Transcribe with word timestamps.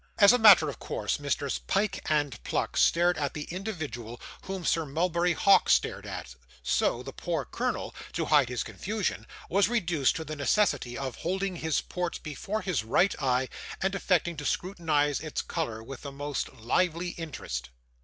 As 0.17 0.33
a 0.33 0.39
matter 0.39 0.67
of 0.67 0.79
course, 0.79 1.19
Messrs 1.19 1.59
Pyke 1.59 2.01
and 2.09 2.43
Pluck 2.43 2.75
stared 2.75 3.19
at 3.19 3.35
the 3.35 3.43
individual 3.51 4.19
whom 4.45 4.65
Sir 4.65 4.83
Mulberry 4.83 5.33
Hawk 5.33 5.69
stared 5.69 6.07
at; 6.07 6.33
so, 6.63 7.03
the 7.03 7.13
poor 7.13 7.45
colonel, 7.45 7.93
to 8.13 8.25
hide 8.25 8.49
his 8.49 8.63
confusion, 8.63 9.27
was 9.47 9.69
reduced 9.69 10.15
to 10.15 10.23
the 10.25 10.35
necessity 10.35 10.97
of 10.97 11.17
holding 11.17 11.57
his 11.57 11.81
port 11.81 12.19
before 12.23 12.61
his 12.61 12.83
right 12.83 13.13
eye 13.21 13.47
and 13.79 13.93
affecting 13.93 14.35
to 14.37 14.43
scrutinise 14.43 15.19
its 15.19 15.43
colour 15.43 15.83
with 15.83 16.01
the 16.01 16.11
most 16.11 16.51
lively 16.51 17.09
interest. 17.09 17.69